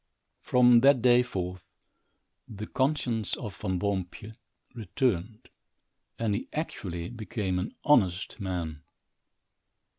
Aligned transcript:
From 0.39 0.79
that 0.79 1.03
day 1.03 1.21
forth 1.21 1.69
the 2.47 2.65
conscience 2.65 3.35
of 3.37 3.55
Van 3.55 3.77
Boompjes 3.77 4.35
returned, 4.73 5.49
and 6.17 6.33
he 6.33 6.47
actually 6.53 7.07
became 7.11 7.59
an 7.59 7.75
honest 7.83 8.39
man. 8.39 8.81